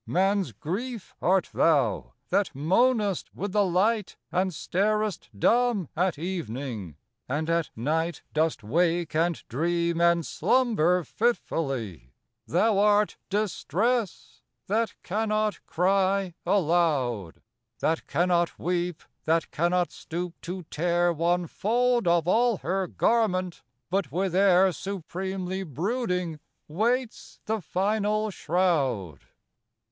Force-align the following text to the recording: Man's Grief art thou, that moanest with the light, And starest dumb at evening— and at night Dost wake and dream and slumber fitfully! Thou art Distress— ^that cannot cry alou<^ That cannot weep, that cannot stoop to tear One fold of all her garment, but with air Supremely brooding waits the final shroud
Man's 0.07 0.51
Grief 0.51 1.13
art 1.21 1.51
thou, 1.53 2.13
that 2.29 2.55
moanest 2.55 3.29
with 3.35 3.51
the 3.51 3.63
light, 3.63 4.17
And 4.31 4.51
starest 4.51 5.29
dumb 5.37 5.89
at 5.95 6.17
evening— 6.17 6.95
and 7.29 7.47
at 7.51 7.69
night 7.75 8.23
Dost 8.33 8.63
wake 8.63 9.13
and 9.13 9.43
dream 9.47 10.01
and 10.01 10.25
slumber 10.25 11.03
fitfully! 11.03 12.15
Thou 12.47 12.79
art 12.79 13.17
Distress— 13.29 14.41
^that 14.67 14.95
cannot 15.03 15.63
cry 15.67 16.33
alou<^ 16.47 17.33
That 17.77 18.07
cannot 18.07 18.57
weep, 18.57 19.03
that 19.25 19.51
cannot 19.51 19.91
stoop 19.91 20.33
to 20.41 20.63
tear 20.71 21.13
One 21.13 21.45
fold 21.45 22.07
of 22.07 22.27
all 22.27 22.57
her 22.65 22.87
garment, 22.87 23.61
but 23.91 24.11
with 24.11 24.33
air 24.33 24.71
Supremely 24.71 25.61
brooding 25.61 26.39
waits 26.67 27.39
the 27.45 27.61
final 27.61 28.31
shroud 28.31 29.19